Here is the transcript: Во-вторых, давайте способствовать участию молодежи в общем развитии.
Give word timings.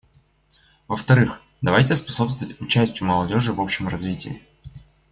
Во-вторых, 0.87 1.43
давайте 1.61 1.95
способствовать 1.95 2.59
участию 2.59 3.07
молодежи 3.07 3.53
в 3.53 3.61
общем 3.61 3.87
развитии. 3.87 4.41